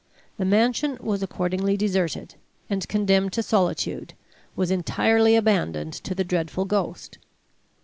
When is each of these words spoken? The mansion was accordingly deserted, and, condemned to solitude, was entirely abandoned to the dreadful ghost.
The 0.37 0.45
mansion 0.45 0.97
was 0.99 1.21
accordingly 1.21 1.77
deserted, 1.77 2.33
and, 2.71 2.87
condemned 2.87 3.33
to 3.33 3.43
solitude, 3.43 4.15
was 4.55 4.71
entirely 4.71 5.35
abandoned 5.35 5.93
to 5.93 6.15
the 6.15 6.23
dreadful 6.23 6.65
ghost. 6.65 7.19